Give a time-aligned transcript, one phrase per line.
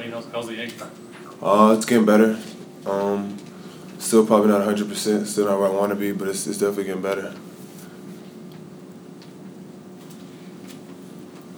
[0.00, 0.88] Wayne, how's, how's the ankle?
[1.42, 2.38] Uh, it's getting better.
[2.86, 3.36] Um,
[3.98, 5.26] still probably not hundred percent.
[5.26, 7.34] Still not where I want to be, but it's it's definitely getting better.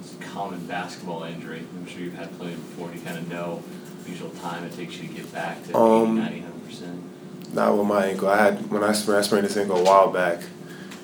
[0.01, 1.61] It's a common basketball injury.
[1.77, 2.89] I'm sure you've had plenty before.
[2.89, 3.63] Do you kind of know
[4.03, 7.55] the usual time it takes you to get back to Um, 80, 90, 100%?
[7.55, 8.29] Not with my ankle.
[8.29, 10.41] I had when I sprained, I sprained this ankle a while back,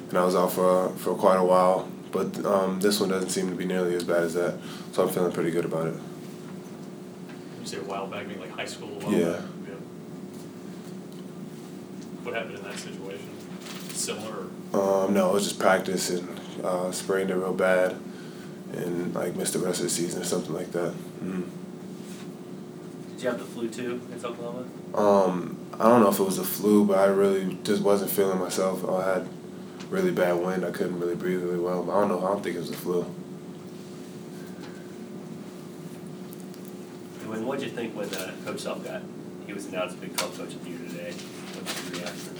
[0.09, 1.89] and I was out for for quite a while.
[2.11, 4.59] But um, this one doesn't seem to be nearly as bad as that,
[4.91, 5.95] so I'm feeling pretty good about it.
[7.71, 9.33] You say a while back, I mean like high school, a while Yeah.
[9.33, 9.41] back?
[9.69, 9.75] Yeah.
[12.23, 13.29] What happened in that situation?
[13.93, 15.05] Similar or?
[15.05, 17.97] Um, no, it was just practice and uh, sprained it real bad,
[18.73, 20.95] and like missed the rest of the season or something like that.
[21.23, 21.45] Mm.
[23.17, 24.65] Did you have the flu too in Oklahoma?
[24.95, 28.39] Um, I don't know if it was the flu, but I really just wasn't feeling
[28.39, 28.89] myself.
[28.89, 29.29] I had
[29.91, 30.65] really bad wind.
[30.65, 31.91] I couldn't really breathe really well.
[31.91, 32.25] I don't know.
[32.25, 33.05] I don't think it was the flu.
[37.33, 39.03] And what'd you think when uh, Coach Self got,
[39.47, 41.13] he was announced Big 12 Coach of the Year today?
[41.13, 42.35] What's your reaction?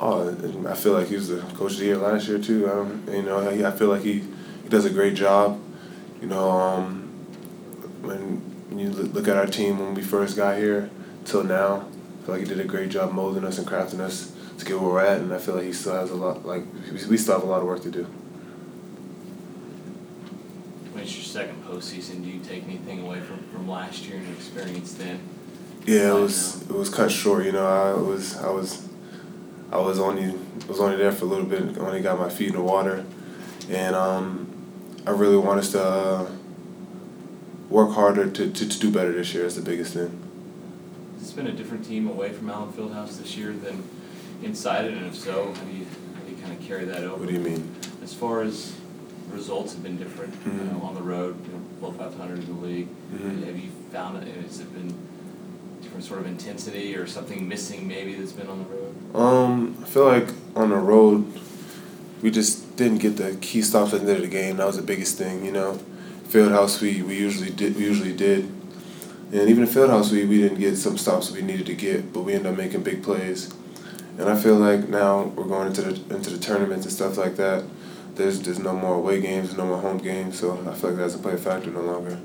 [0.00, 2.68] Oh, I feel like he was the coach of the year last year too.
[2.70, 4.24] Um, you know, I, feel like he,
[4.62, 5.60] he does a great job.
[6.20, 7.02] You know, um,
[8.02, 10.90] when you look at our team when we first got here
[11.24, 11.86] till now,
[12.22, 14.80] I feel like he did a great job molding us and crafting us to get
[14.80, 15.20] where we're at.
[15.20, 16.44] And I feel like he still has a lot.
[16.44, 16.64] Like
[17.08, 18.06] we still have a lot of work to do.
[21.04, 24.36] It's your second postseason, do you take anything away from, from last year and your
[24.36, 25.20] experience then?
[25.84, 27.44] Yeah, it was it was cut short.
[27.44, 28.88] You know, I was I was
[29.70, 30.34] I was only
[30.66, 31.76] was only there for a little bit.
[31.76, 33.04] I only got my feet in the water,
[33.68, 34.50] and um,
[35.06, 36.30] I really want us to uh,
[37.68, 39.44] work harder to, to, to do better this year.
[39.44, 40.18] Is the biggest thing.
[41.20, 43.86] It's been a different team away from Allen Fieldhouse this year than
[44.42, 44.94] inside it?
[44.94, 47.16] And if so, how do you, how do you kind of carry that over?
[47.16, 47.76] What do you mean?
[48.02, 48.74] As far as
[49.34, 50.72] results have been different you Mhm.
[50.72, 52.88] know, on the road, you know, below 500 in the league.
[53.14, 53.44] Mhm.
[53.46, 54.28] Have you found it?
[54.48, 54.94] Has it been
[55.82, 58.94] different sort of intensity or something missing maybe that's been on the road?
[59.14, 61.24] Um, I feel like on the road,
[62.22, 64.56] we just didn't get the key stops at the end of the game.
[64.56, 65.78] That was the biggest thing, you know.
[66.28, 67.76] Fieldhouse, we, we usually did.
[67.76, 68.48] We usually did,
[69.32, 72.22] and even in Fieldhouse, we, we didn't get some stops we needed to get, but
[72.22, 73.50] we ended up making big plays.
[74.18, 77.36] And I feel like now we're going into the into the tournaments and stuff like
[77.36, 77.62] that.
[78.14, 80.98] There's there's no more away games, there's no more home games, so I feel like
[80.98, 82.18] that doesn't play a factor no longer.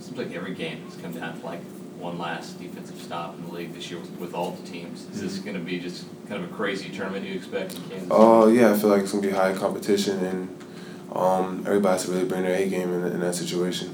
[0.00, 1.60] Seems like every game has come down to like
[1.98, 5.06] one last defensive stop in the league this year with, with all the teams.
[5.12, 8.08] Is this going to be just kind of a crazy tournament you expect in Kansas?
[8.10, 10.64] Oh yeah, I feel like it's gonna be high competition, and
[11.12, 13.88] um, everybody has to really bring their A game in, in that situation.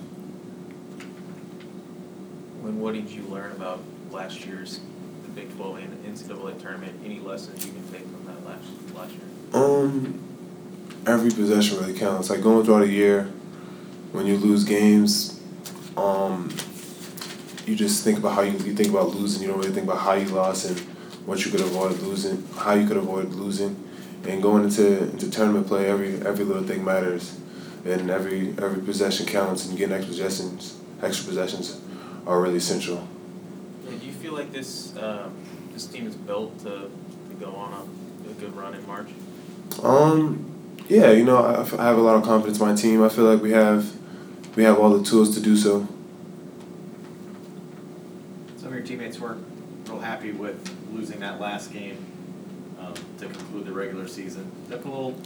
[2.62, 3.80] When what did you learn about
[4.10, 4.80] last year's
[5.24, 7.00] the Big Twelve and NCAA tournament?
[7.04, 9.20] Any lessons you can take from that last last year?
[9.52, 10.20] Um,
[11.06, 12.30] every possession really counts.
[12.30, 13.24] Like going throughout a year,
[14.12, 15.40] when you lose games,
[15.96, 16.50] um,
[17.66, 19.42] you just think about how you, you think about losing.
[19.42, 20.78] You don't really think about how you lost and
[21.26, 23.82] what you could avoid losing, how you could avoid losing,
[24.26, 25.88] and going into into tournament play.
[25.88, 27.38] Every every little thing matters,
[27.84, 29.66] and every every possession counts.
[29.66, 31.80] And getting extra possessions, extra possessions,
[32.26, 33.08] are really essential.
[33.88, 35.34] And do you feel like this um,
[35.72, 36.90] this team is built to,
[37.28, 39.08] to go on a, a good run in March?
[39.82, 40.53] Um,
[40.88, 43.02] yeah, you know, I, I have a lot of confidence in my team.
[43.02, 43.92] I feel like we have
[44.56, 45.88] we have all the tools to do so.
[48.56, 49.44] Some of your teammates weren't
[49.88, 52.04] real happy with losing that last game
[52.78, 54.50] um, to conclude the regular season.
[54.62, 55.20] Did that put a little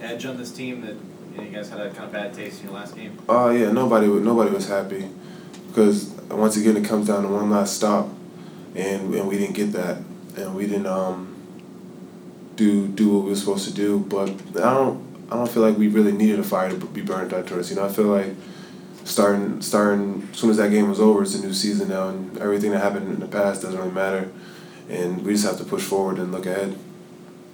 [0.00, 2.60] edge on this team that you, know, you guys had a kind of bad taste
[2.60, 3.18] in your last game?
[3.28, 5.08] Oh yeah, nobody nobody was happy
[5.68, 8.08] because once again it comes down to one last stop,
[8.74, 9.98] and and we didn't get that,
[10.36, 11.34] and we didn't um
[12.58, 14.00] do do what we are supposed to do.
[14.00, 17.32] But I don't I don't feel like we really needed a fire to be burned
[17.32, 17.70] out to us.
[17.70, 18.34] You know, I feel like
[19.04, 22.36] starting starting as soon as that game was over, it's a new season now, and
[22.38, 24.30] everything that happened in the past doesn't really matter,
[24.88, 26.76] and we just have to push forward and look ahead.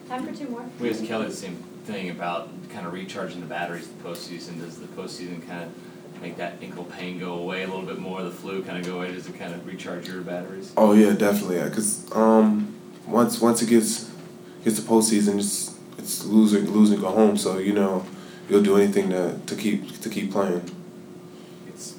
[0.09, 0.65] Time for two more.
[0.81, 4.61] We asked Kelly the same thing about kind of recharging the batteries the postseason.
[4.61, 8.23] Does the postseason kind of make that ankle pain go away a little bit more,
[8.23, 9.13] the flu kind of go away?
[9.13, 10.73] Does it kind of recharge your batteries?
[10.77, 11.57] Oh yeah, definitely.
[11.57, 12.75] Yeah, cause um,
[13.07, 14.14] once once it gets
[14.65, 17.37] gets the postseason, it's it's lose or lose and go home.
[17.37, 18.05] So you know,
[18.49, 20.63] you'll do anything to, to keep to keep playing.
[21.69, 21.95] It's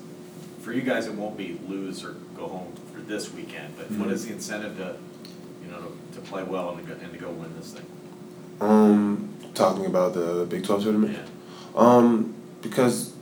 [0.62, 1.08] for you guys.
[1.08, 3.76] It won't be lose or go home for this weekend.
[3.78, 4.14] But what Mhm.
[4.14, 4.96] is the incentive to,
[5.64, 7.86] you know, to, to play well and to go, and to go win this thing?
[8.62, 11.14] Um, talking about the Big Twelve tournament.
[11.18, 11.26] Yeah.
[11.76, 13.14] Um, because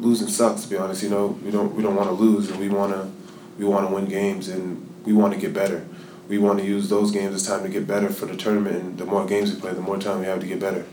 [0.00, 0.62] losing sucks.
[0.62, 3.10] To be honest, you know, we don't we don't want to lose, and we wanna
[3.58, 5.86] we want to win games, and we want to get better.
[6.28, 8.98] We want to use those games as time to get better for the tournament, and
[8.98, 10.84] the more games we play, the more time we have to get better.